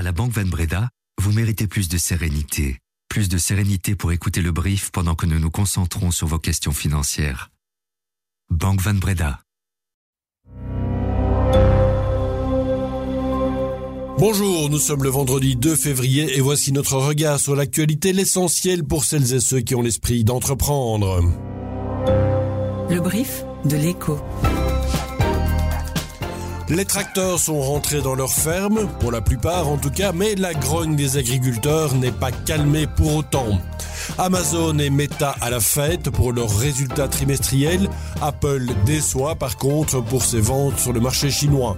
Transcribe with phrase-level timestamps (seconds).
[0.00, 0.88] À la Banque Van Breda,
[1.20, 2.78] vous méritez plus de sérénité.
[3.10, 6.72] Plus de sérénité pour écouter le brief pendant que nous nous concentrons sur vos questions
[6.72, 7.50] financières.
[8.48, 9.40] Banque Van Breda.
[14.16, 19.04] Bonjour, nous sommes le vendredi 2 février et voici notre regard sur l'actualité, l'essentiel pour
[19.04, 21.20] celles et ceux qui ont l'esprit d'entreprendre.
[22.88, 24.18] Le brief de l'écho.
[26.70, 30.54] Les tracteurs sont rentrés dans leurs fermes, pour la plupart en tout cas, mais la
[30.54, 33.58] grogne des agriculteurs n'est pas calmée pour autant.
[34.18, 37.88] Amazon et Meta à la fête pour leurs résultats trimestriels.
[38.22, 41.76] Apple déçoit par contre pour ses ventes sur le marché chinois.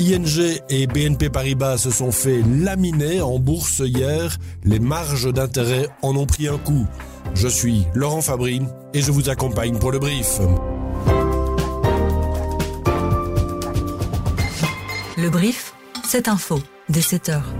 [0.00, 4.36] ING et BNP Paribas se sont fait laminer en bourse hier.
[4.64, 6.86] Les marges d'intérêt en ont pris un coup.
[7.34, 8.62] Je suis Laurent Fabry
[8.94, 10.40] et je vous accompagne pour le brief.
[15.24, 15.72] Le brief,
[16.04, 16.60] cette info,
[16.90, 17.54] dès 7 heures.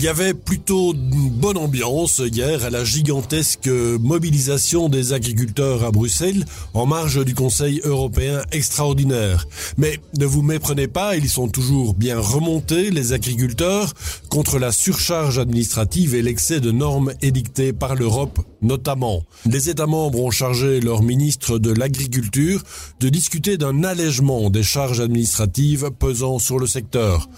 [0.00, 5.90] Il y avait plutôt une bonne ambiance hier à la gigantesque mobilisation des agriculteurs à
[5.90, 9.46] Bruxelles en marge du Conseil européen extraordinaire.
[9.76, 13.92] Mais ne vous méprenez pas, ils sont toujours bien remontés, les agriculteurs,
[14.30, 19.22] contre la surcharge administrative et l'excès de normes édictées par l'Europe notamment.
[19.46, 22.62] Les États membres ont chargé leur ministre de l'Agriculture
[23.00, 27.28] de discuter d'un allègement des charges administratives pesant sur le secteur.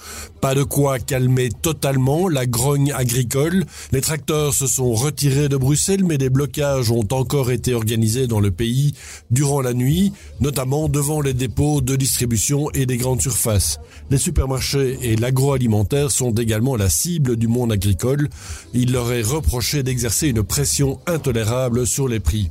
[0.41, 3.65] Pas de quoi calmer totalement la grogne agricole.
[3.91, 8.39] Les tracteurs se sont retirés de Bruxelles, mais des blocages ont encore été organisés dans
[8.39, 8.95] le pays
[9.33, 13.81] durant la nuit, notamment devant les dépôts de distribution et des grandes surfaces.
[14.11, 18.29] Les supermarchés et l'agroalimentaire sont également la cible du monde agricole.
[18.75, 22.51] Il leur est reproché d'exercer une pression intolérable sur les prix.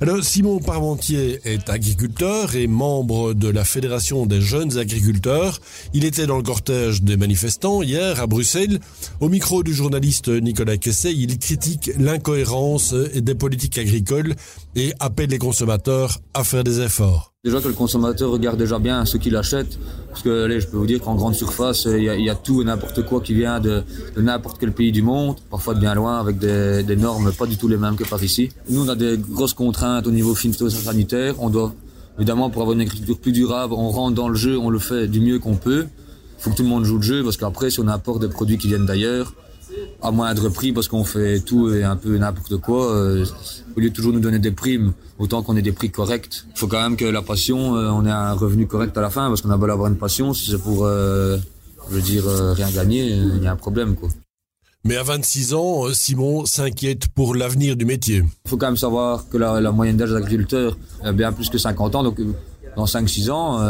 [0.00, 5.60] Alors, Simon Parmentier est agriculteur et membre de la Fédération des jeunes agriculteurs.
[5.92, 8.80] Il était dans le cortège des manifestants hier à Bruxelles.
[9.20, 14.34] Au micro du journaliste Nicolas Kessé, il critique l'incohérence des politiques agricoles
[14.76, 17.32] et appelle les consommateurs à faire des efforts.
[17.42, 20.86] Déjà que le consommateur regarde déjà bien ce qu'il achète, parce que je peux vous
[20.86, 23.82] dire qu'en grande surface, il y, a, tout et n'importe quoi qui vient de,
[24.18, 27.66] n'importe quel pays du monde, parfois de bien loin, avec des, normes pas du tout
[27.66, 28.50] les mêmes que par ici.
[28.68, 31.36] Nous, on a des grosses contraintes au niveau sanitaire.
[31.38, 31.72] On doit,
[32.18, 35.08] évidemment, pour avoir une agriculture plus durable, on rentre dans le jeu, on le fait
[35.08, 35.86] du mieux qu'on peut.
[36.38, 38.28] Il faut que tout le monde joue le jeu, parce qu'après, si on importe des
[38.28, 39.32] produits qui viennent d'ailleurs,
[40.02, 42.90] à moindre prix parce qu'on fait tout et un peu n'importe quoi.
[42.92, 43.24] Euh,
[43.76, 46.44] au lieu de toujours nous donner des primes, autant qu'on ait des prix corrects.
[46.54, 49.10] Il faut quand même que la passion, euh, on ait un revenu correct à la
[49.10, 51.38] fin parce qu'on a beau avoir une passion, si c'est pour, euh,
[51.88, 54.08] je veux dire, rien gagner, il y a un problème quoi.
[54.82, 58.22] Mais à 26 ans, Simon s'inquiète pour l'avenir du métier.
[58.46, 61.50] Il faut quand même savoir que la, la moyenne d'âge des agriculteurs est bien plus
[61.50, 62.02] que 50 ans.
[62.02, 62.18] Donc
[62.76, 63.60] dans 5-6 ans,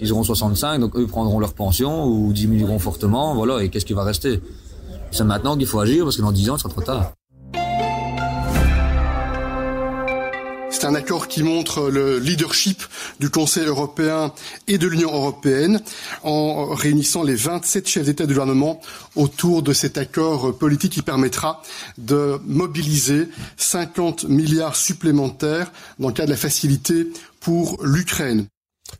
[0.00, 3.34] ils auront 65, donc eux prendront leur pension ou diminueront fortement.
[3.34, 4.40] Voilà, et qu'est-ce qui va rester?
[5.10, 7.12] C'est maintenant qu'il faut agir parce que dans 10 ans, ce sera trop tard.
[10.78, 12.82] C'est un accord qui montre le leadership
[13.18, 14.30] du Conseil européen
[14.68, 15.80] et de l'Union européenne
[16.22, 18.82] en réunissant les 27 chefs d'État et de gouvernement
[19.14, 21.62] autour de cet accord politique qui permettra
[21.96, 27.08] de mobiliser 50 milliards supplémentaires dans le cadre de la facilité
[27.40, 28.46] pour l'Ukraine.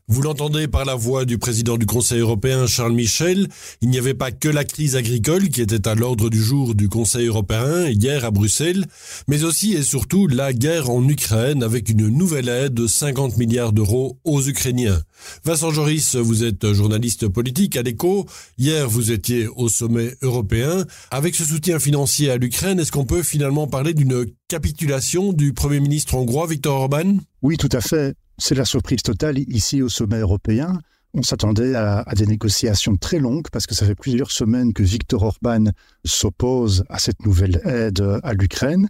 [0.08, 3.48] Vous l'entendez par la voix du président du Conseil européen Charles Michel,
[3.80, 6.88] il n'y avait pas que la crise agricole qui était à l'ordre du jour du
[6.88, 8.86] Conseil européen hier à Bruxelles,
[9.28, 13.72] mais aussi et surtout la guerre en Ukraine avec une nouvelle aide de 50 milliards
[13.72, 15.02] d'euros aux Ukrainiens.
[15.44, 18.26] Vincent Joris, vous êtes journaliste politique à l'écho.
[18.58, 20.84] Hier, vous étiez au sommet européen.
[21.10, 25.80] Avec ce soutien financier à l'Ukraine, est-ce qu'on peut finalement parler d'une capitulation du Premier
[25.80, 27.16] ministre hongrois Viktor Orban?
[27.42, 28.14] Oui, tout à fait.
[28.38, 30.80] C'est la surprise totale ici au sommet européen.
[31.14, 35.22] On s'attendait à, des négociations très longues parce que ça fait plusieurs semaines que Viktor
[35.22, 35.64] Orban
[36.04, 38.88] s'oppose à cette nouvelle aide à l'Ukraine.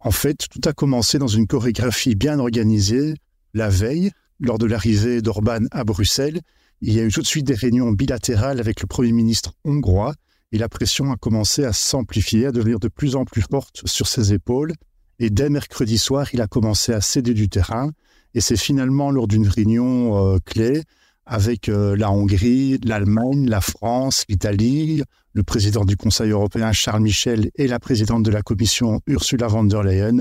[0.00, 3.14] En fait, tout a commencé dans une chorégraphie bien organisée
[3.54, 6.40] la veille, lors de l'arrivée d'Orban à Bruxelles.
[6.82, 10.14] Il y a eu tout de suite des réunions bilatérales avec le Premier ministre hongrois
[10.52, 14.06] et la pression a commencé à s'amplifier, à devenir de plus en plus forte sur
[14.06, 14.74] ses épaules.
[15.18, 17.90] Et dès mercredi soir, il a commencé à céder du terrain.
[18.36, 20.82] Et c'est finalement lors d'une réunion euh, clé
[21.24, 25.02] avec euh, la Hongrie, l'Allemagne, la France, l'Italie,
[25.32, 29.64] le président du Conseil européen Charles Michel et la présidente de la Commission Ursula von
[29.64, 30.18] der Leyen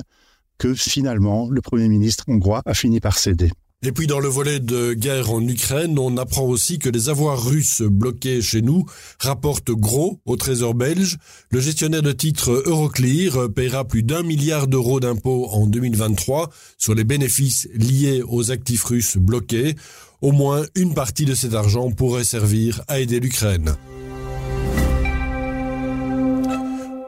[0.57, 3.51] que finalement le Premier ministre hongrois a fini par céder.
[3.81, 7.43] Et puis dans le volet de guerre en Ukraine, on apprend aussi que les avoirs
[7.43, 8.85] russes bloqués chez nous
[9.19, 11.17] rapportent gros au trésor belge.
[11.51, 17.03] Le gestionnaire de titres Euroclear paiera plus d'un milliard d'euros d'impôts en 2023 sur les
[17.03, 19.75] bénéfices liés aux actifs russes bloqués.
[20.21, 23.75] Au moins une partie de cet argent pourrait servir à aider l'Ukraine.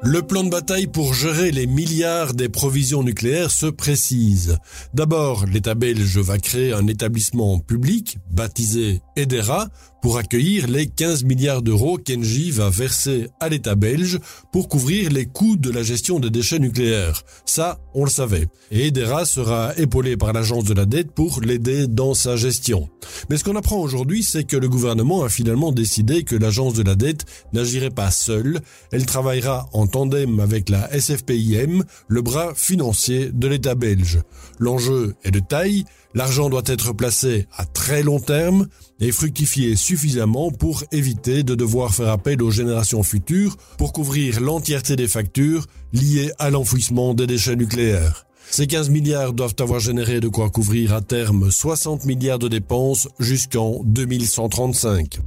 [0.03, 4.57] Le plan de bataille pour gérer les milliards des provisions nucléaires se précise.
[4.93, 9.67] D'abord, l'État belge va créer un établissement public baptisé EDERA
[10.01, 14.19] pour accueillir les 15 milliards d'euros qu'Engie va verser à l'État belge
[14.51, 17.23] pour couvrir les coûts de la gestion des déchets nucléaires.
[17.45, 18.47] Ça, on le savait.
[18.71, 22.89] Et EDERA sera épaulé par l'agence de la dette pour l'aider dans sa gestion.
[23.29, 26.83] Mais ce qu'on apprend aujourd'hui, c'est que le gouvernement a finalement décidé que l'agence de
[26.83, 28.61] la dette n'agirait pas seule.
[28.91, 34.19] Elle travaillera en tandem avec la SFPIM, le bras financier de l'État belge.
[34.59, 35.85] L'enjeu est de taille.
[36.13, 38.67] L'argent doit être placé à très long terme
[38.99, 44.95] et fructifier suffisamment pour éviter de devoir faire appel aux générations futures pour couvrir l'entièreté
[44.95, 48.27] des factures liées à l'enfouissement des déchets nucléaires.
[48.49, 53.09] Ces 15 milliards doivent avoir généré de quoi couvrir à terme 60 milliards de dépenses
[53.19, 55.19] jusqu'en 2135.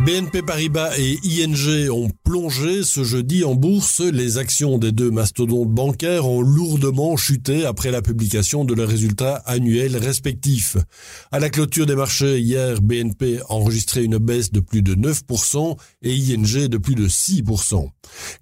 [0.00, 4.00] BNP Paribas et ING ont plongé ce jeudi en bourse.
[4.00, 9.42] Les actions des deux mastodontes bancaires ont lourdement chuté après la publication de leurs résultats
[9.44, 10.76] annuels respectifs.
[11.32, 15.76] À la clôture des marchés hier, BNP a enregistré une baisse de plus de 9%
[16.02, 17.88] et ING de plus de 6%.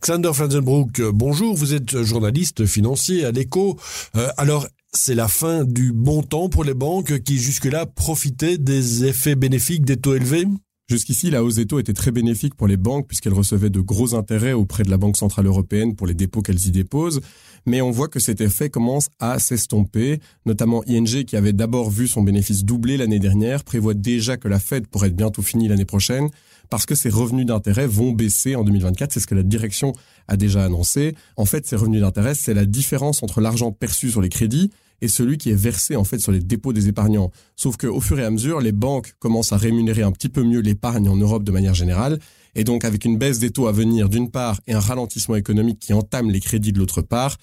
[0.03, 3.79] Xander Flanzenbroek, bonjour, vous êtes journaliste financier à l'écho.
[4.15, 9.07] Euh, alors, c'est la fin du bon temps pour les banques qui jusque-là profitaient des
[9.07, 10.47] effets bénéfiques des taux élevés?
[10.89, 14.15] Jusqu'ici, la hausse des taux était très bénéfique pour les banques puisqu'elles recevaient de gros
[14.15, 17.21] intérêts auprès de la Banque Centrale Européenne pour les dépôts qu'elles y déposent.
[17.67, 22.07] Mais on voit que cet effet commence à s'estomper, notamment ING qui avait d'abord vu
[22.07, 25.85] son bénéfice doubler l'année dernière, prévoit déjà que la Fed pourrait être bientôt finie l'année
[25.85, 26.29] prochaine
[26.71, 29.13] parce que ses revenus d'intérêt vont baisser en 2024.
[29.13, 29.93] C'est ce que la direction
[30.29, 31.17] a déjà annoncé.
[31.37, 35.09] En fait, ces revenus d'intérêt, c'est la différence entre l'argent perçu sur les crédits et
[35.09, 37.31] celui qui est versé en fait sur les dépôts des épargnants.
[37.57, 40.61] Sauf qu'au fur et à mesure, les banques commencent à rémunérer un petit peu mieux
[40.61, 42.19] l'épargne en Europe de manière générale.
[42.55, 45.79] Et donc, avec une baisse des taux à venir d'une part et un ralentissement économique
[45.79, 47.37] qui entame les crédits de l'autre part,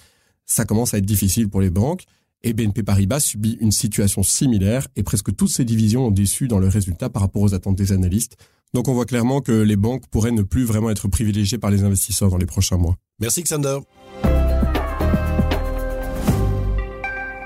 [0.46, 2.04] ça commence à être difficile pour les banques.
[2.42, 6.60] Et BNP Paribas subit une situation similaire et presque toutes ces divisions ont déçu dans
[6.60, 8.36] leurs résultats par rapport aux attentes des analystes.
[8.74, 11.84] Donc on voit clairement que les banques pourraient ne plus vraiment être privilégiées par les
[11.84, 12.98] investisseurs dans les prochains mois.
[13.20, 13.80] Merci Xander.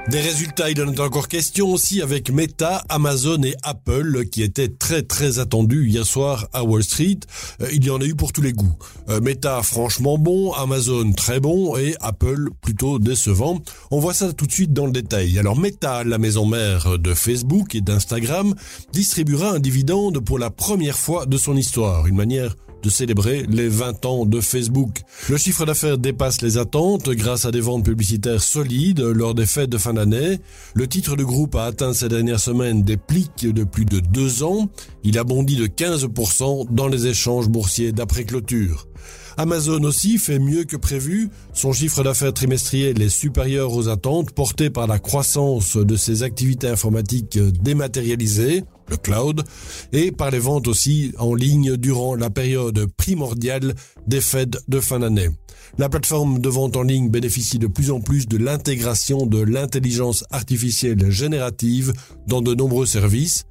[0.10, 4.70] Des résultats, il en est encore question aussi avec Meta, Amazon et Apple qui étaient
[4.70, 7.20] très très attendus hier soir à Wall Street.
[7.62, 8.78] Euh, il y en a eu pour tous les goûts.
[9.10, 13.62] Euh, Meta franchement bon, Amazon très bon et Apple plutôt décevant.
[13.92, 15.38] On voit ça tout de suite dans le détail.
[15.40, 18.56] Alors Meta, la maison mère de Facebook et d'Instagram,
[18.94, 22.08] distribuera un dividende pour la première fois de son histoire.
[22.08, 22.56] Une manière
[22.88, 25.02] de célébrer les 20 ans de Facebook.
[25.28, 29.70] Le chiffre d'affaires dépasse les attentes grâce à des ventes publicitaires solides lors des fêtes
[29.70, 30.40] de fin d'année.
[30.74, 34.42] Le titre du groupe a atteint ces dernières semaines des pics de plus de deux
[34.44, 34.70] ans.
[35.04, 38.88] Il a bondi de 15% dans les échanges boursiers d'après clôture.
[39.36, 41.30] Amazon aussi fait mieux que prévu.
[41.54, 46.70] Son chiffre d'affaires trimestriel est supérieur aux attentes portées par la croissance de ses activités
[46.70, 49.44] informatiques dématérialisées, le cloud,
[49.92, 53.76] et par les ventes aussi en ligne durant la période primordiale
[54.06, 55.30] des fêtes de fin d'année.
[55.78, 60.24] La plateforme de vente en ligne bénéficie de plus en plus de l'intégration de l'intelligence
[60.32, 61.94] artificielle générative
[62.26, 63.44] dans de nombreux services.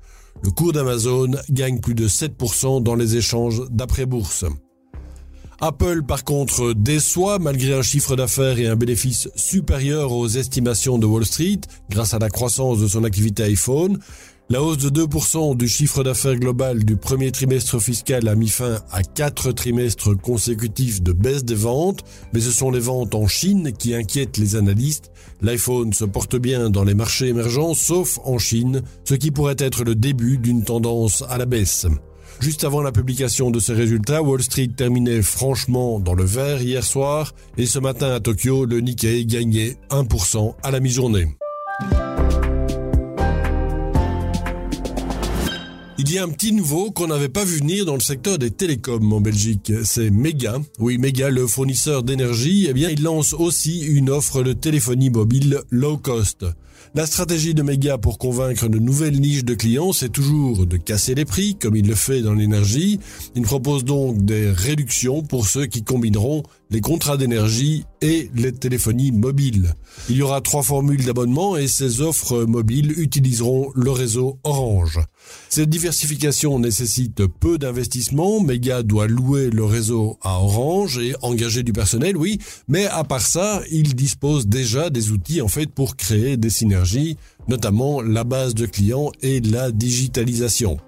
[0.42, 4.44] Le cours d'Amazon gagne plus de 7% dans les échanges d'après-bourse.
[5.60, 11.06] Apple, par contre, déçoit malgré un chiffre d'affaires et un bénéfice supérieur aux estimations de
[11.06, 13.98] Wall Street grâce à la croissance de son activité iPhone.
[14.48, 18.78] La hausse de 2% du chiffre d'affaires global du premier trimestre fiscal a mis fin
[18.92, 23.72] à quatre trimestres consécutifs de baisse des ventes, mais ce sont les ventes en Chine
[23.76, 25.10] qui inquiètent les analystes.
[25.42, 29.82] L'iPhone se porte bien dans les marchés émergents, sauf en Chine, ce qui pourrait être
[29.82, 31.88] le début d'une tendance à la baisse.
[32.38, 36.84] Juste avant la publication de ces résultats, Wall Street terminait franchement dans le vert hier
[36.84, 41.36] soir et ce matin à Tokyo, le Nikkei gagnait 1% à la mi-journée.
[46.08, 48.52] Il y a un petit nouveau qu'on n'avait pas vu venir dans le secteur des
[48.52, 49.72] télécoms en Belgique.
[49.82, 50.60] C'est Mega.
[50.78, 55.62] Oui, Mega, le fournisseur d'énergie, eh bien, il lance aussi une offre de téléphonie mobile
[55.70, 56.46] low cost.
[56.94, 61.16] La stratégie de Mega pour convaincre de nouvelles niches de clients, c'est toujours de casser
[61.16, 63.00] les prix, comme il le fait dans l'énergie.
[63.34, 69.10] Il propose donc des réductions pour ceux qui combineront les contrats d'énergie et les téléphonies
[69.10, 69.74] mobiles.
[70.08, 75.00] Il y aura trois formules d'abonnement et ces offres mobiles utiliseront le réseau Orange.
[75.48, 78.40] Cette diversification nécessite peu d'investissement.
[78.40, 83.26] Mega doit louer le réseau à Orange et engager du personnel, oui, mais à part
[83.26, 87.16] ça, il dispose déjà des outils en fait pour créer des synergies,
[87.48, 90.78] notamment la base de clients et la digitalisation.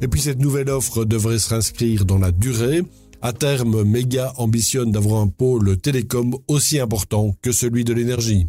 [0.00, 2.82] Et puis cette nouvelle offre devrait se inscrire dans la durée.
[3.22, 8.46] À terme, Mega ambitionne d'avoir un pôle télécom aussi important que celui de l'énergie.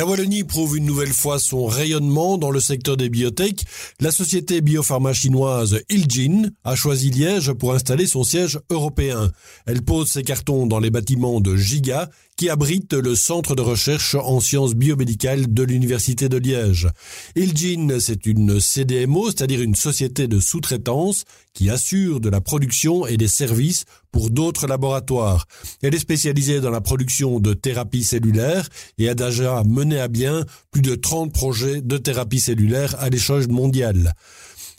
[0.00, 3.64] La Wallonie prouve une nouvelle fois son rayonnement dans le secteur des biotech.
[4.00, 9.30] La société biopharma chinoise Ilgin a choisi Liège pour installer son siège européen.
[9.66, 12.08] Elle pose ses cartons dans les bâtiments de Giga
[12.40, 16.88] qui abrite le centre de recherche en sciences biomédicales de l'Université de Liège.
[17.36, 23.18] Ilgin, c'est une CDMO, c'est-à-dire une société de sous-traitance qui assure de la production et
[23.18, 25.46] des services pour d'autres laboratoires.
[25.82, 30.46] Elle est spécialisée dans la production de thérapie cellulaire et a déjà mené à bien
[30.70, 34.14] plus de 30 projets de thérapie cellulaire à l'échelle mondiale.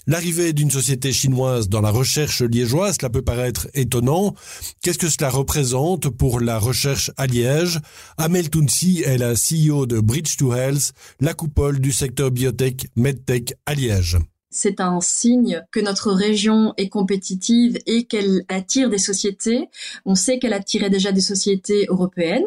[0.07, 4.33] L'arrivée d'une société chinoise dans la recherche liégeoise, cela peut paraître étonnant.
[4.81, 7.79] Qu'est-ce que cela représente pour la recherche à Liège?
[8.17, 13.53] Amel Tounsi est la CEO de Bridge to Health, la coupole du secteur biotech medtech
[13.65, 14.17] à Liège
[14.51, 19.69] c'est un signe que notre région est compétitive et qu'elle attire des sociétés.
[20.05, 22.45] On sait qu'elle attirait déjà des sociétés européennes,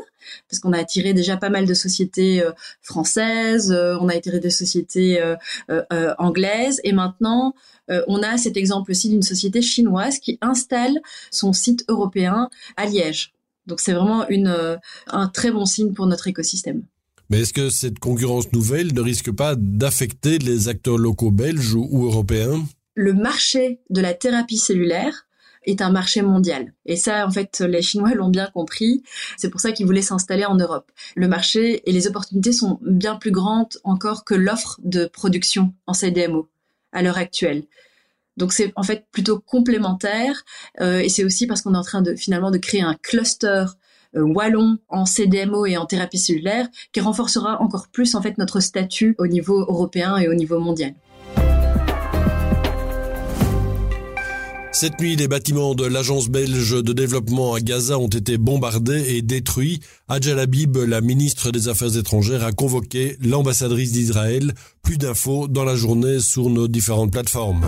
[0.49, 4.39] parce qu'on a attiré déjà pas mal de sociétés euh, françaises, euh, on a attiré
[4.39, 7.55] des sociétés euh, anglaises, et maintenant
[7.89, 10.99] on a cet exemple aussi d'une société chinoise qui installe
[11.31, 13.35] son site européen à Liège.
[13.67, 16.83] Donc c'est vraiment une, un très bon signe pour notre écosystème.
[17.31, 22.05] Mais est-ce que cette concurrence nouvelle ne risque pas d'affecter les acteurs locaux belges ou
[22.07, 22.65] européens?
[22.95, 25.27] Le marché de la thérapie cellulaire
[25.67, 26.73] est un marché mondial.
[26.87, 29.03] Et ça, en fait, les Chinois l'ont bien compris.
[29.37, 30.91] C'est pour ça qu'ils voulaient s'installer en Europe.
[31.17, 35.95] Le marché et les opportunités sont bien plus grandes encore que l'offre de production en
[35.95, 36.49] CDMO
[36.93, 37.65] à l'heure actuelle.
[38.37, 40.45] Donc c'est en fait plutôt complémentaire
[40.81, 43.67] euh, et c'est aussi parce qu'on est en train de finalement de créer un cluster
[44.17, 49.15] wallon en CDMO et en thérapie cellulaire qui renforcera encore plus en fait notre statut
[49.19, 50.95] au niveau européen et au niveau mondial.
[54.75, 59.23] Cette nuit, les bâtiments de l'agence belge de développement à Gaza ont été bombardés et
[59.23, 59.79] détruits.
[60.09, 64.53] Adjal Habib, la ministre des Affaires étrangères, a convoqué l'ambassadrice d'Israël.
[64.83, 67.65] Plus d'infos dans la journée sur nos différentes plateformes.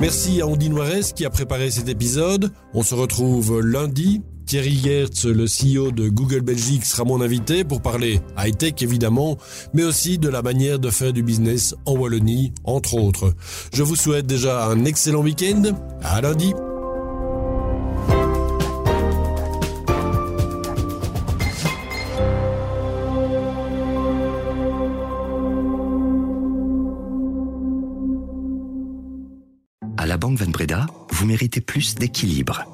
[0.00, 2.50] Merci à Andy Noires qui a préparé cet épisode.
[2.74, 7.80] On se retrouve lundi Thierry Gertz, le CEO de Google Belgique, sera mon invité pour
[7.80, 9.38] parler high-tech évidemment,
[9.72, 13.34] mais aussi de la manière de faire du business en Wallonie, entre autres.
[13.72, 15.62] Je vous souhaite déjà un excellent week-end.
[16.02, 16.52] À lundi.
[29.96, 32.73] À la Banque Van Breda, vous méritez plus d'équilibre